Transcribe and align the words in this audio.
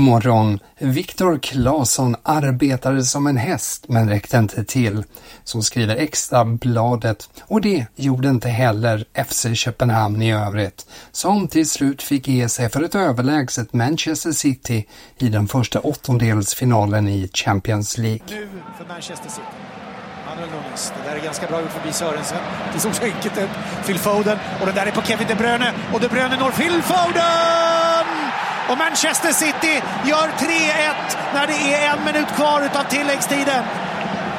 God 0.00 0.06
morgon. 0.06 0.58
Viktor 0.78 1.38
Claesson 1.38 2.16
arbetade 2.22 3.02
som 3.02 3.26
en 3.26 3.36
häst 3.36 3.84
men 3.88 4.08
räckte 4.08 4.36
inte 4.36 4.64
till, 4.64 5.04
Som 5.44 5.62
skriver 5.62 5.96
Extrabladet. 5.96 7.28
Och 7.42 7.60
det 7.60 7.86
gjorde 7.96 8.28
inte 8.28 8.48
heller 8.48 9.04
FC 9.28 9.46
Köpenhamn 9.54 10.22
i 10.22 10.32
övrigt, 10.32 10.86
som 11.12 11.48
till 11.48 11.68
slut 11.68 12.02
fick 12.02 12.28
ge 12.28 12.48
sig 12.48 12.68
för 12.68 12.82
ett 12.82 12.94
överlägset 12.94 13.72
Manchester 13.72 14.32
City 14.32 14.86
i 15.18 15.28
den 15.28 15.48
första 15.48 15.80
åttondelsfinalen 15.80 17.08
i 17.08 17.30
Champions 17.34 17.98
League. 17.98 18.20
Nu 18.28 18.48
för 18.78 18.88
Manchester 18.88 19.28
City. 19.28 19.46
Manuel 20.26 20.48
Nunes. 20.50 20.92
Det 20.96 21.10
där 21.10 21.16
är 21.16 21.24
ganska 21.24 21.46
bra 21.46 21.60
gjort 21.60 21.72
förbi 21.72 21.92
Sörensen. 21.92 22.38
Det 22.74 22.80
såg 22.80 22.94
så 22.94 23.04
enkelt 23.04 23.38
ut. 23.38 23.50
Phil 23.86 23.98
Foden. 23.98 24.38
Och 24.60 24.66
den 24.66 24.74
där 24.74 24.86
är 24.86 24.90
på 24.90 25.02
Kevin 25.02 25.26
De 25.28 25.34
Bruyne. 25.34 25.72
Och 25.92 26.00
De 26.00 26.08
Bruyne 26.08 26.36
når 26.36 26.50
Phil 26.50 26.82
Foden! 26.82 27.79
Och 28.70 28.78
Manchester 28.78 29.32
City 29.32 29.74
gör 30.10 30.28
3-1 30.28 30.94
när 31.34 31.46
det 31.46 31.74
är 31.74 31.96
en 31.96 32.04
minut 32.04 32.28
kvar 32.28 32.62
utav 32.64 32.84
tilläggstiden. 32.84 33.64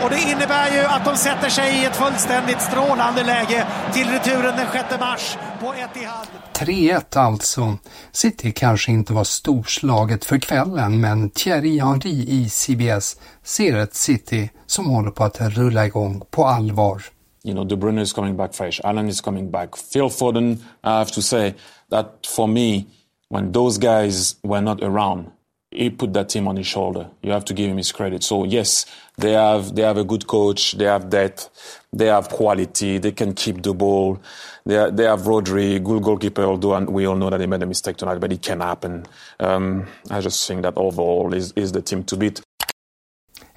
Och 0.03 0.09
det 0.09 0.19
innebär 0.19 0.71
ju 0.71 0.79
att 0.85 1.05
de 1.05 1.17
sätter 1.17 1.49
sig 1.49 1.81
i 1.81 1.85
ett 1.85 1.95
fullständigt 1.95 2.61
strålande 2.61 3.23
läge 3.23 3.67
till 3.93 4.07
returen 4.09 4.55
den 4.57 4.67
6 4.73 4.99
mars 4.99 5.37
på 5.59 5.73
Etihad. 5.73 6.27
3-1 6.53 7.17
alltså. 7.17 7.77
City 8.11 8.51
kanske 8.51 8.91
inte 8.91 9.13
var 9.13 9.23
storslaget 9.23 10.25
för 10.25 10.37
kvällen 10.37 11.01
men 11.01 11.29
Thierry 11.29 11.79
Henry 11.79 12.25
i 12.27 12.49
CBS 12.49 13.17
ser 13.43 13.77
ett 13.77 13.95
City 13.95 14.49
som 14.67 14.85
håller 14.85 15.11
på 15.11 15.23
att 15.23 15.41
rulla 15.41 15.85
igång 15.85 16.21
på 16.31 16.45
allvar. 16.45 17.03
You 17.43 17.53
know, 17.53 17.67
De 17.67 17.75
Bruyne 17.75 18.01
is 18.01 18.13
coming 18.13 18.37
back 18.37 18.55
fresh. 18.55 18.81
Alan 18.83 19.09
is 19.09 19.21
coming 19.21 19.51
back. 19.51 19.69
Phil 19.93 20.09
Foden, 20.09 20.51
I 20.83 20.89
have 20.89 21.11
to 21.11 21.21
say 21.21 21.53
that 21.91 22.07
for 22.35 22.47
me, 22.47 22.83
when 23.31 23.53
those 23.53 23.77
guys 23.77 24.35
were 24.43 24.59
not 24.59 24.83
around, 24.83 25.31
he 25.71 25.89
put 25.89 26.11
that 26.13 26.27
team 26.27 26.49
on 26.49 26.57
his 26.57 26.67
shoulder. 26.67 27.09
You 27.23 27.31
have 27.31 27.45
to 27.45 27.53
give 27.53 27.71
him 27.71 27.77
his 27.77 27.93
credit. 27.93 28.23
So 28.23 28.43
yes, 28.43 28.85
they 29.17 29.31
have 29.31 29.73
they 29.73 29.83
have 29.83 29.95
a 29.97 30.03
good 30.03 30.27
coach. 30.27 30.73
They 30.73 30.83
have 30.83 31.09
depth. 31.09 31.49
They 31.93 32.07
have 32.07 32.27
quality. 32.27 32.97
They 32.97 33.13
can 33.13 33.33
keep 33.33 33.63
the 33.63 33.73
ball. 33.73 34.19
They 34.65 34.77
are, 34.77 34.91
they 34.91 35.05
have 35.05 35.21
Rodri, 35.21 35.81
good 35.81 36.03
goalkeeper. 36.03 36.43
Although 36.43 36.77
we 36.81 37.07
all 37.07 37.15
know 37.15 37.29
that 37.29 37.39
he 37.39 37.47
made 37.47 37.63
a 37.63 37.65
mistake 37.65 37.95
tonight, 37.95 38.19
but 38.19 38.33
it 38.33 38.41
can 38.41 38.59
happen. 38.59 39.05
Um, 39.39 39.87
I 40.09 40.19
just 40.19 40.45
think 40.45 40.63
that 40.63 40.73
overall 40.75 41.33
is 41.33 41.53
is 41.55 41.71
the 41.71 41.81
team 41.81 42.03
to 42.03 42.17
beat. 42.17 42.41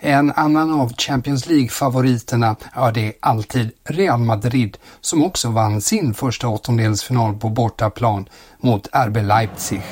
En 0.07 0.33
annan 0.37 0.81
av 0.81 0.93
Champions 0.97 1.47
League-favoriterna, 1.47 2.57
ja 2.75 2.91
det 2.91 3.07
är 3.07 3.13
alltid 3.21 3.71
Real 3.85 4.19
Madrid 4.19 4.79
som 5.01 5.25
också 5.25 5.49
vann 5.49 5.81
sin 5.81 6.15
första 6.15 6.49
åttondelsfinal 6.49 7.35
på 7.35 7.49
bortaplan 7.49 8.29
mot 8.61 8.89
RB 8.93 9.17
Leipzig. 9.17 9.83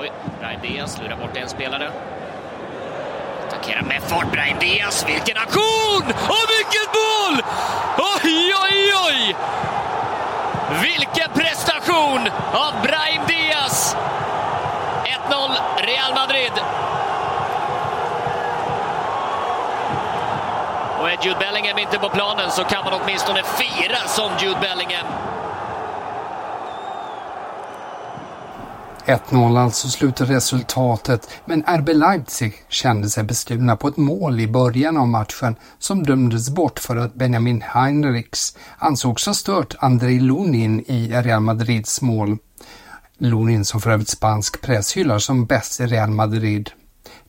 Oj, 0.00 0.12
Brahim 0.40 0.60
Diaz 0.62 0.98
lurar 1.02 1.16
bort 1.16 1.36
en 1.36 1.48
spelare. 1.48 1.90
Attackerar 3.48 3.82
med 3.82 4.02
fart 4.02 4.32
Brahim 4.32 4.56
Diaz. 4.60 5.04
Vilken 5.08 5.36
aktion! 5.36 6.02
Och 6.06 6.46
vilket 6.54 6.88
mål! 6.98 7.42
Oj, 7.98 8.54
oj, 8.64 8.92
oj! 9.08 9.36
Vilken 10.82 11.30
prestation 11.34 12.20
av 12.52 12.72
Brahim 12.82 13.22
Diaz! 13.28 13.96
1-0 15.28 15.86
Real 15.86 16.14
Madrid. 16.14 16.52
Och 21.02 21.10
är 21.10 21.18
Jude 21.24 21.36
Bellingham 21.38 21.78
inte 21.78 21.98
på 21.98 22.08
planen 22.08 22.50
så 22.50 22.64
kan 22.64 22.84
man 22.84 23.00
åtminstone 23.02 23.42
fira 23.42 24.08
som 24.08 24.30
Jude 24.40 24.60
Bellingham. 24.60 25.06
1-0 29.06 29.58
alltså 29.58 29.88
slutar 29.88 30.26
resultatet, 30.26 31.28
men 31.44 31.62
RB 31.62 31.88
Leipzig 31.88 32.54
kände 32.68 33.08
sig 33.08 33.24
bestulna 33.24 33.76
på 33.76 33.88
ett 33.88 33.96
mål 33.96 34.40
i 34.40 34.46
början 34.46 34.96
av 34.96 35.08
matchen 35.08 35.56
som 35.78 36.02
dömdes 36.02 36.50
bort 36.50 36.78
för 36.78 36.96
att 36.96 37.14
Benjamin 37.14 37.62
Heinrichs 37.62 38.56
ansågs 38.78 39.26
ha 39.26 39.34
stört 39.34 39.74
Andrei 39.78 40.20
Lunin 40.20 40.80
i 40.86 41.08
Real 41.08 41.40
Madrids 41.40 42.02
mål. 42.02 42.38
Lunin 43.18 43.64
som 43.64 43.80
för 43.80 43.90
övrigt 43.90 44.08
spansk 44.08 44.60
press 44.60 44.96
hyllar 44.96 45.18
som 45.18 45.46
bäst 45.46 45.80
i 45.80 45.86
Real 45.86 46.10
Madrid. 46.10 46.70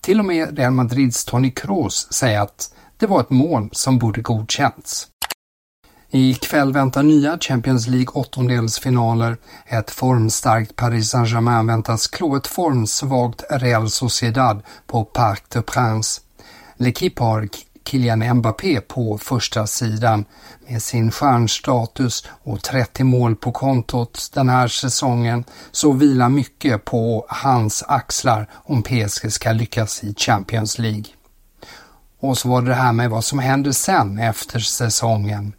Till 0.02 0.20
och 0.20 0.26
med 0.26 0.58
Real 0.58 0.72
Madrids 0.72 1.26
Toni 1.26 1.52
Kroos 1.52 2.14
säger 2.14 2.42
att 2.42 2.70
det 3.04 3.08
var 3.08 3.22
ett 3.22 3.30
mål 3.30 3.70
som 3.72 4.00
borde 4.00 4.22
godkänts. 4.22 5.08
I 6.12 6.34
kväll 6.34 6.74
väntar 6.74 7.04
nya 7.04 7.38
Champions 7.40 7.88
League 7.88 8.08
åttondelsfinaler. 8.14 9.38
Ett 9.66 9.92
formstarkt 9.92 10.76
Paris 10.76 11.10
Saint-Germain 11.10 11.68
väntas 11.68 12.08
klå 12.08 12.36
ett 12.36 12.48
formsvagt 12.48 13.44
Real 13.50 13.90
Sociedad 13.90 14.62
på 14.88 15.06
Parc 15.06 15.42
des 15.50 15.66
Princes. 15.66 16.22
L'Equipe 16.78 17.20
har 17.20 17.50
Kylian 17.88 18.38
Mbappé 18.38 18.82
på 18.82 19.18
första 19.18 19.68
sidan 19.68 20.26
med 20.68 20.82
sin 20.82 21.12
stjärnstatus 21.12 22.26
och 22.44 22.62
30 22.62 23.04
mål 23.04 23.36
på 23.36 23.52
kontot 23.52 24.32
den 24.34 24.50
här 24.50 24.68
säsongen 24.68 25.44
så 25.72 25.92
vilar 25.92 26.30
mycket 26.30 26.86
på 26.86 27.26
hans 27.30 27.84
axlar 27.88 28.50
om 28.54 28.84
PSG 28.84 29.32
ska 29.32 29.52
lyckas 29.52 30.04
i 30.04 30.16
Champions 30.18 30.80
League. 30.80 31.06
Och 32.24 32.38
så 32.38 32.50
var 32.50 32.62
det 32.62 32.68
det 32.68 32.76
här 32.76 32.94
med 32.94 33.10
vad 33.10 33.24
som 33.24 33.40
händer 33.40 33.72
sen 33.72 34.20
efter 34.20 34.60
säsongen. 34.60 35.54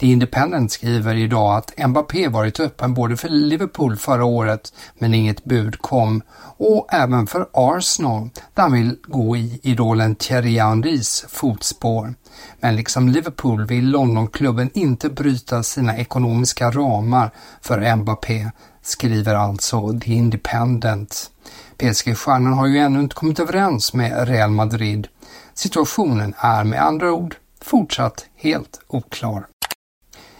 The 0.00 0.06
Independent 0.06 0.72
skriver 0.72 1.14
idag 1.14 1.56
att 1.56 1.88
Mbappé 1.88 2.28
varit 2.28 2.60
öppen 2.60 2.94
både 2.94 3.16
för 3.16 3.28
Liverpool 3.28 3.96
förra 3.96 4.24
året 4.24 4.72
men 4.98 5.14
inget 5.14 5.44
bud 5.44 5.78
kom 5.78 6.22
och 6.56 6.86
även 6.90 7.26
för 7.26 7.48
Arsenal 7.52 8.30
där 8.54 8.62
han 8.62 8.72
vill 8.72 8.96
gå 9.02 9.36
i 9.36 9.60
idolen 9.62 10.14
Thierry 10.14 10.58
Henrys 10.58 11.24
fotspår. 11.28 12.14
Men 12.60 12.76
liksom 12.76 13.08
Liverpool 13.08 13.66
vill 13.66 13.90
Londonklubben 13.90 14.70
inte 14.74 15.08
bryta 15.08 15.62
sina 15.62 15.96
ekonomiska 15.96 16.70
ramar 16.70 17.30
för 17.62 17.96
Mbappé, 17.96 18.50
skriver 18.82 19.34
alltså 19.34 20.00
The 20.00 20.12
Independent. 20.12 21.30
PSG-stjärnan 21.76 22.52
har 22.52 22.66
ju 22.66 22.78
ännu 22.78 23.00
inte 23.00 23.14
kommit 23.14 23.40
överens 23.40 23.94
med 23.94 24.28
Real 24.28 24.50
Madrid. 24.50 25.08
Situationen 25.58 26.34
är 26.38 26.64
med 26.64 26.82
andra 26.82 27.12
ord 27.12 27.36
fortsatt 27.60 28.26
helt 28.36 28.80
oklar. 28.86 29.46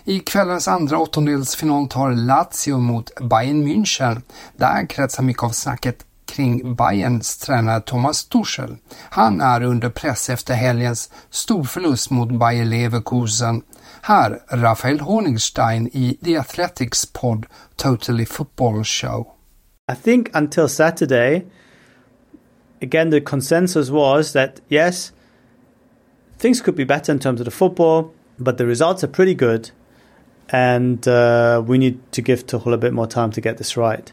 I 0.05 0.21
kvällens 0.21 0.69
andra 0.69 0.99
åttondelsfinal 0.99 1.89
tar 1.89 2.11
Lazio 2.11 2.79
mot 2.79 3.11
Bayern 3.21 3.67
München. 3.69 4.23
Där 4.57 4.87
kretsar 4.87 5.23
mycket 5.23 5.43
av 5.43 5.51
snacket 5.51 6.07
kring 6.27 6.75
Bayerns 6.75 7.39
tränare 7.39 7.81
Thomas 7.81 8.25
Tuchel. 8.25 8.77
Han 9.11 9.41
är 9.41 9.63
under 9.63 9.91
press 9.91 10.31
efter 10.31 10.55
helgens 10.55 11.11
storförlust 11.31 12.11
mot 12.11 12.31
Bayer 12.33 12.65
Leverkusen. 12.65 13.63
Här 14.03 14.41
Rafael 14.49 15.01
Honigstein 15.01 15.91
i 15.93 16.19
The 16.25 16.37
Athletics 16.39 17.07
podd 17.13 17.47
Totally 17.77 18.27
Football 18.27 18.85
Show. 18.85 19.27
I 19.93 19.95
think 20.05 20.37
until 20.37 20.69
Saturday, 20.69 21.47
again, 22.81 23.11
the 23.11 23.21
consensus 23.21 23.91
was 23.91 24.33
that 24.33 24.61
yes, 24.69 25.13
things 26.39 26.61
could 26.61 26.77
be 26.77 26.85
better 26.85 27.13
in 27.13 27.19
terms 27.19 27.41
of 27.41 27.45
the 27.45 27.51
football, 27.51 28.15
but 28.39 28.59
the 28.59 28.67
results 28.67 29.03
are 29.05 29.09
pretty 29.09 29.35
good, 29.35 29.71
and 30.51 31.07
uh, 31.07 31.63
we 31.67 31.79
need 31.79 32.01
to 32.13 32.23
give 32.23 32.47
Tuchel 32.47 32.73
a 32.73 32.79
bit 32.79 32.93
more 32.93 33.07
time 33.07 33.31
to 33.33 33.41
get 33.41 33.59
this 33.59 33.77
right. 33.77 34.13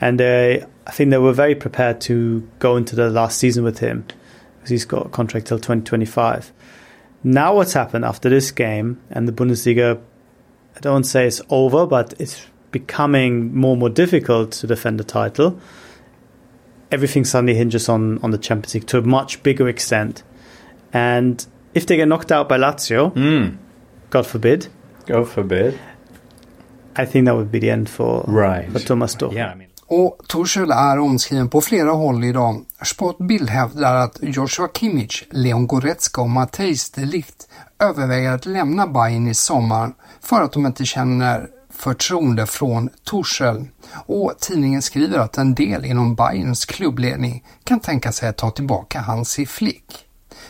And 0.00 0.20
uh, 0.20 0.66
I 0.86 0.90
think 0.90 1.10
they 1.10 1.18
were 1.18 1.32
very 1.32 1.54
prepared 1.54 2.00
to 2.02 2.46
go 2.58 2.76
into 2.76 2.94
the 2.94 3.08
last 3.08 3.38
season 3.38 3.64
with 3.64 3.78
him 3.78 4.04
because 4.58 4.70
he's 4.70 4.84
got 4.84 5.06
a 5.06 5.08
contract 5.08 5.46
till 5.46 5.58
2025. 5.58 6.52
Now, 7.24 7.56
what's 7.56 7.72
happened 7.72 8.04
after 8.04 8.28
this 8.28 8.50
game 8.50 9.00
and 9.10 9.26
the 9.26 9.32
Bundesliga, 9.32 10.00
I 10.76 10.80
don't 10.80 11.04
say 11.04 11.26
it's 11.26 11.40
over, 11.48 11.86
but 11.86 12.14
it's 12.18 12.46
becoming 12.70 13.54
more 13.54 13.72
and 13.72 13.80
more 13.80 13.88
difficult 13.88 14.52
to 14.52 14.66
defend 14.66 15.00
the 15.00 15.04
title. 15.04 15.58
Everything 16.90 17.24
suddenly 17.24 17.54
hinges 17.54 17.88
on, 17.88 18.18
on 18.22 18.30
the 18.30 18.38
Champions 18.38 18.74
League 18.74 18.86
to 18.86 18.98
a 18.98 19.02
much 19.02 19.42
bigger 19.42 19.68
extent. 19.68 20.22
And 20.92 21.44
if 21.74 21.86
they 21.86 21.96
get 21.96 22.08
knocked 22.08 22.30
out 22.32 22.48
by 22.48 22.58
Lazio, 22.58 23.12
mm. 23.14 23.56
God 24.10 24.26
forbid, 24.26 24.68
God 25.06 25.28
forbid, 25.28 25.78
I 26.96 27.06
think 27.06 27.26
that 27.26 27.34
would 27.34 27.50
be 27.50 27.58
the 27.58 27.70
end 27.70 27.88
for, 27.88 28.24
right. 28.28 28.70
for 28.72 28.78
Thomas 28.78 29.14
Tuchel. 29.16 29.34
Yeah, 29.34 29.52
I 29.52 29.54
mean. 29.54 29.70
Och 29.88 30.18
Torshäll 30.26 30.70
är 30.70 30.98
omskriven 30.98 31.48
på 31.48 31.60
flera 31.60 31.90
håll 31.90 32.24
idag. 32.24 32.64
Sportbild 32.82 33.50
hävdar 33.50 33.94
att 33.96 34.18
Joshua 34.22 34.68
Kimmich, 34.68 35.24
Leon 35.30 35.66
Goretzka 35.66 36.20
och 36.20 36.30
Matthijs 36.30 36.90
de 36.90 37.04
Ligt 37.04 37.48
överväger 37.78 38.32
att 38.32 38.46
lämna 38.46 38.86
Bayern 38.86 39.28
i 39.28 39.34
sommar 39.34 39.92
för 40.20 40.42
att 40.42 40.52
de 40.52 40.66
inte 40.66 40.84
känner 40.84 41.48
förtroende 41.76 42.46
från 42.46 42.90
Torshäll. 43.04 43.68
Och 44.06 44.34
tidningen 44.40 44.82
skriver 44.82 45.18
att 45.18 45.38
en 45.38 45.54
del 45.54 45.84
inom 45.84 46.14
Bayerns 46.14 46.64
klubbledning 46.64 47.44
kan 47.64 47.80
tänka 47.80 48.12
sig 48.12 48.28
att 48.28 48.36
ta 48.36 48.50
tillbaka 48.50 49.00
Hansi 49.00 49.46
Flick. 49.46 50.06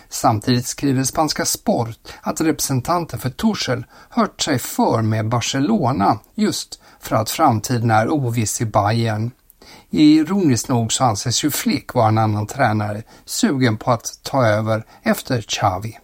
Samtidigt 0.08 0.66
skriver 0.66 1.04
spanska 1.04 1.44
Sport 1.44 1.98
att 2.20 2.40
representanter 2.40 3.18
för 3.18 3.30
Torshäll 3.30 3.84
hört 4.10 4.42
sig 4.42 4.58
för 4.58 5.02
med 5.02 5.28
Barcelona 5.28 6.18
just 6.34 6.80
för 7.00 7.16
att 7.16 7.30
framtiden 7.30 7.90
är 7.90 8.12
oviss 8.12 8.60
i 8.60 8.64
Bayern. 8.64 9.30
Ironiskt 9.90 10.68
nog 10.68 10.92
så 10.92 11.04
anses 11.04 11.44
ju 11.44 11.50
Flick 11.50 11.94
vara 11.94 12.08
en 12.08 12.18
annan 12.18 12.46
tränare 12.46 13.02
sugen 13.24 13.76
på 13.76 13.90
att 13.90 14.20
ta 14.22 14.46
över 14.46 14.84
efter 15.02 15.42
Xavi. 15.42 15.98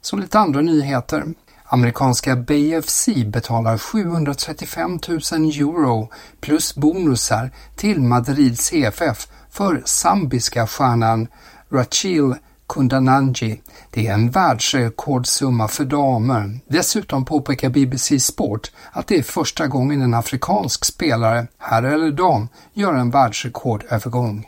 Så 0.00 0.16
lite 0.16 0.38
andra 0.38 0.60
nyheter. 0.60 1.24
Amerikanska 1.70 2.36
BFC 2.36 3.08
betalar 3.26 3.78
735 3.78 4.98
000 5.08 5.18
euro 5.44 6.08
plus 6.40 6.74
bonusar 6.74 7.50
till 7.76 8.00
Madrids 8.00 8.70
CFF 8.70 9.28
för 9.50 9.82
zambiska 9.84 10.66
stjärnan 10.66 11.28
Rachil 11.72 12.34
Kundananji. 12.68 13.60
Det 13.90 14.06
är 14.06 14.14
en 14.14 14.30
världsrekordsumma 14.30 15.68
för 15.68 15.84
damer. 15.84 16.60
Dessutom 16.68 17.24
påpekar 17.24 17.70
BBC 17.70 18.20
Sport 18.20 18.70
att 18.92 19.06
det 19.06 19.18
är 19.18 19.22
första 19.22 19.66
gången 19.66 20.02
en 20.02 20.14
afrikansk 20.14 20.84
spelare, 20.84 21.46
herr 21.58 21.82
eller 21.82 22.10
dam, 22.10 22.48
gör 22.74 22.94
en 22.94 23.10
världsrekordövergång. 23.10 24.46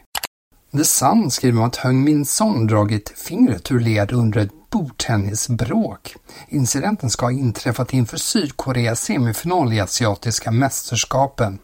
The 0.72 0.84
Sun 0.84 1.30
skriver 1.30 1.58
om 1.58 1.64
att 1.64 1.76
Heung 1.76 2.04
Min 2.04 2.24
Son 2.24 2.66
dragit 2.66 3.12
fingret 3.16 3.70
ur 3.70 3.80
led 3.80 4.12
under 4.12 4.40
ett 4.40 4.59
bordtennisbråk. 4.70 6.16
Incidenten 6.48 7.10
ska 7.10 7.26
ha 7.26 7.32
inträffat 7.32 7.92
inför 7.92 8.16
Sydkoreas 8.16 9.00
semifinal 9.00 9.72
i 9.72 9.80
Asiatiska 9.80 10.50
mästerskapen. 10.50 11.58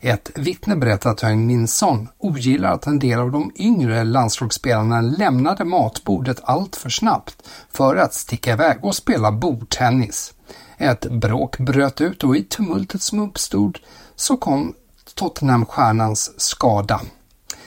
Ett 0.00 0.30
vittne 0.34 0.76
berättar 0.76 1.10
att 1.10 1.20
Heung 1.20 1.46
Min 1.46 1.68
Son 1.68 2.08
ogillar 2.18 2.72
att 2.72 2.86
en 2.86 2.98
del 2.98 3.18
av 3.20 3.30
de 3.30 3.52
yngre 3.56 4.04
landslagsspelarna 4.04 5.00
lämnade 5.00 5.64
matbordet 5.64 6.40
allt 6.42 6.76
för 6.76 6.90
snabbt 6.90 7.36
för 7.72 7.96
att 7.96 8.14
sticka 8.14 8.52
iväg 8.52 8.84
och 8.84 8.94
spela 8.94 9.32
bordtennis. 9.32 10.34
Ett 10.78 11.10
bråk 11.10 11.58
bröt 11.58 12.00
ut 12.00 12.24
och 12.24 12.36
i 12.36 12.42
tumultet 12.42 13.02
som 13.02 13.20
uppstod 13.20 13.78
så 14.16 14.36
kom 14.36 14.74
Tottenham-stjärnans 15.14 16.40
skada. 16.40 17.00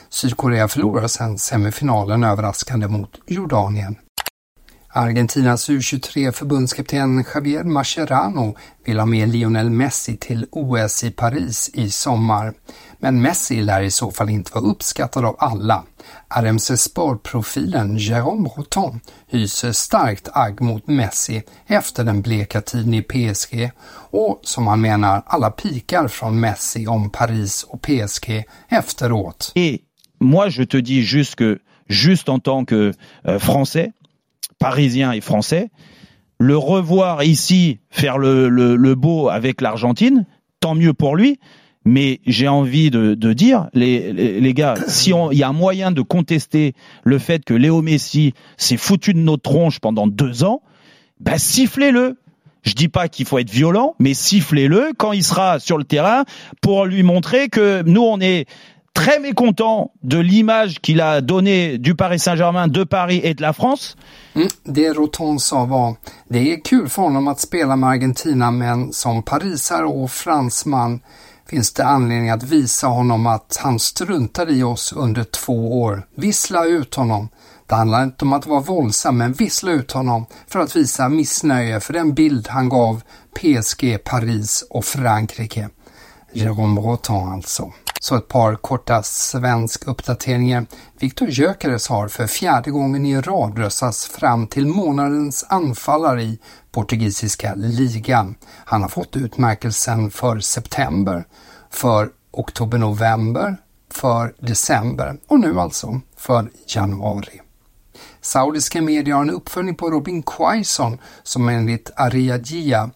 Sydkorea 0.10 0.68
förlorar 0.68 1.08
sedan 1.08 1.38
semifinalen 1.38 2.24
överraskande 2.24 2.88
mot 2.88 3.10
Jordanien. 3.28 3.96
Argentinas 4.98 5.70
U23-förbundskapten 5.70 7.26
Javier 7.34 7.64
Mascherano 7.64 8.56
vill 8.86 9.00
ha 9.00 9.06
med 9.06 9.30
Lionel 9.30 9.70
Messi 9.70 10.18
till 10.18 10.46
OS 10.52 11.04
i 11.04 11.12
Paris 11.12 11.70
i 11.74 11.90
sommar. 11.90 12.54
Men 13.00 13.22
Messi 13.22 13.62
lär 13.62 13.82
i 13.82 13.92
så 13.92 14.12
fall 14.12 14.30
inte 14.30 14.52
vara 14.54 14.66
uppskattad 14.66 15.26
av 15.26 15.36
alla. 15.40 15.84
RMC 16.30 16.78
Sport-profilen 16.78 17.98
Jérôme 17.98 18.50
Roton 18.58 19.00
hyser 19.28 19.72
starkt 19.72 20.30
agg 20.34 20.62
mot 20.62 20.88
Messi 20.88 21.44
efter 21.68 22.04
den 22.04 22.22
bleka 22.22 22.62
tiden 22.62 22.94
i 22.94 23.02
PSG 23.02 23.72
och 24.12 24.40
som 24.44 24.68
han 24.68 24.82
menar 24.82 25.24
alla 25.26 25.50
pikar 25.50 26.08
från 26.08 26.40
Messi 26.40 26.88
om 26.88 27.10
Paris 27.10 27.64
och 27.64 27.82
PSG 27.82 28.44
efteråt. 28.70 29.52
Et 29.56 29.82
moi 30.20 30.50
je 30.50 30.66
te 30.66 30.82
dis 30.82 31.14
juste 31.14 31.36
que 31.36 31.60
juste 31.88 32.32
en 32.32 32.40
tant 32.40 32.66
que 32.66 32.94
euh, 33.26 33.40
français 33.40 33.92
parisien 34.60 35.12
et 35.12 35.22
français, 35.22 35.70
le 36.40 36.58
revoir 36.58 37.24
ici 37.24 37.80
faire 37.90 38.18
le, 38.18 38.96
beau 38.96 39.30
avec 39.30 39.62
l'Argentine, 39.62 40.26
tant 40.60 40.76
mieux 40.76 40.94
pour 40.94 41.16
lui. 41.16 41.40
Mais 41.86 42.20
j'ai 42.26 42.50
envie 42.50 42.92
de, 42.92 43.14
de 43.14 43.32
dire, 43.32 43.70
les, 43.74 44.54
gars, 44.54 44.74
si 44.88 45.14
il 45.32 45.38
y 45.38 45.44
a 45.44 45.54
moyen 45.54 45.92
de 45.92 46.02
contester 46.02 46.74
le 47.06 47.18
fait 47.18 47.46
que 47.46 47.54
Léo 47.54 47.82
Messi 47.82 48.34
s'est 48.58 48.76
foutu 48.76 49.14
de 49.14 49.20
notre 49.20 49.44
tronche 49.44 49.80
pendant 49.80 50.06
deux 50.06 50.44
ans, 50.44 50.62
bah 51.22 51.38
sifflez-le. 51.38 52.18
Je 52.64 52.74
dis 52.74 52.90
pas 52.90 53.08
qu'il 53.08 53.26
faut 53.26 53.38
être 53.38 53.50
violent, 53.50 53.96
mais 54.00 54.14
sifflez-le 54.14 54.92
quand 54.98 55.14
il 55.14 55.24
sera 55.24 55.60
sur 55.60 55.78
le 55.78 55.86
terrain 55.86 56.26
pour 56.62 56.86
lui 56.86 57.04
montrer 57.04 57.48
que 57.48 57.82
nous 57.84 58.02
on 58.02 58.20
est 58.20 58.46
très 58.98 59.20
mécontent 59.20 59.92
de 60.02 60.18
l'image 60.18 60.82
qu'il 60.82 61.02
a 61.02 61.22
donnée 61.22 61.78
du 61.78 61.96
Paris 61.96 62.20
Saint-Germain, 62.20 62.68
de 62.68 62.84
Paris 62.84 63.22
et 63.24 63.36
de 63.36 63.42
la 63.42 63.54
France. 63.54 63.96
Mm, 64.36 64.48
det 64.66 64.94
Roton 64.94 65.40
sa 65.40 65.66
var, 65.66 65.96
det 66.28 66.54
är 66.54 66.66
kul 66.66 66.90
för 66.90 67.02
honom 67.02 67.28
att 67.28 67.40
spela 67.40 67.76
med 67.76 67.90
Argentina 67.90 68.52
men 68.52 68.94
som 68.94 69.24
parisare 69.24 69.86
och 69.86 70.12
fransman 70.12 71.00
finns 71.50 71.74
det 71.74 71.86
anledning 71.86 72.30
att 72.30 72.44
visa 72.44 72.88
honom 72.88 73.28
att 73.28 73.60
han 73.62 73.80
struntade 73.80 74.54
i 74.54 74.64
oss 74.64 74.94
under 74.94 75.24
två 75.24 75.82
år. 75.82 76.08
Vissla 76.16 76.66
ut 76.66 76.96
honom. 76.96 77.30
Det 77.68 77.76
handlar 77.76 78.04
inte 78.04 78.26
om 78.26 78.34
att 78.34 78.48
vara 78.48 78.62
våldsam 78.62 79.18
men 79.18 79.34
vissla 79.34 79.72
ut 79.72 79.92
honom 79.92 80.26
för 80.48 80.60
att 80.60 80.76
visa 80.76 81.10
missnöje 81.10 81.80
för 81.80 81.94
den 81.94 82.14
bild 82.14 82.48
han 82.48 82.70
gav 82.70 83.02
PSG, 83.36 84.04
Paris 84.04 84.64
och 84.70 84.86
Frankrike. 84.86 85.70
Jérôme 86.34 86.82
Roton 86.82 87.34
alltså. 87.34 87.72
Så 88.00 88.16
ett 88.16 88.28
par 88.28 88.56
korta 88.56 89.04
svensk 89.04 89.88
uppdateringar. 89.88 90.66
Viktor 91.00 91.30
Gyökeres 91.30 91.88
har 91.88 92.08
för 92.08 92.28
fjärde 92.28 92.72
gången 92.72 93.06
i 93.06 93.22
rad 93.22 93.58
röstats 93.58 94.06
fram 94.06 94.48
till 94.48 94.68
månadens 94.68 95.46
anfallare 95.50 96.24
i 96.24 96.40
portugisiska 96.72 97.54
ligan. 97.56 98.36
Han 98.66 98.82
har 98.82 98.90
fått 98.90 99.16
utmärkelsen 99.16 100.12
för 100.12 100.40
september, 100.40 101.26
för 101.70 102.10
oktober-november, 102.32 103.58
för 103.92 104.36
december 104.40 105.18
och 105.28 105.40
nu 105.40 105.60
alltså 105.60 106.02
för 106.18 106.50
januari. 106.68 107.42
Saudiska 108.22 108.82
medier 108.82 109.16
har 109.16 109.22
en 109.22 109.30
uppföljning 109.30 109.76
på 109.76 109.90
Robin 109.90 110.24
Quaison 110.24 110.98
som 111.24 111.50
enligt 111.50 111.92
Ariadia 111.96 112.90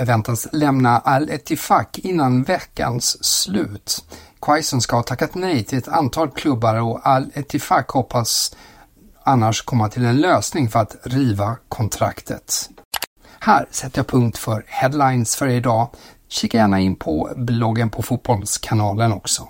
väntas 0.00 0.48
lämna 0.52 0.98
al-Etifak 0.98 1.98
innan 1.98 2.42
veckans 2.42 3.24
slut. 3.24 4.04
Quaison 4.46 4.80
ska 4.80 4.96
ha 4.96 5.02
tackat 5.02 5.34
nej 5.34 5.64
till 5.64 5.78
ett 5.78 5.88
antal 5.88 6.30
klubbar 6.30 6.80
och 6.80 7.06
Al 7.06 7.30
Etifak 7.34 7.90
hoppas 7.90 8.56
annars 9.22 9.62
komma 9.62 9.88
till 9.88 10.04
en 10.04 10.16
lösning 10.16 10.68
för 10.68 10.78
att 10.78 10.96
riva 11.02 11.56
kontraktet. 11.68 12.70
Här 13.40 13.66
sätter 13.70 13.98
jag 13.98 14.06
punkt 14.06 14.38
för 14.38 14.64
headlines 14.66 15.36
för 15.36 15.48
idag. 15.48 15.88
Kika 16.28 16.58
gärna 16.58 16.80
in 16.80 16.96
på 16.96 17.30
bloggen 17.36 17.90
på 17.90 18.02
Fotbollskanalen 18.02 19.12
också. 19.12 19.48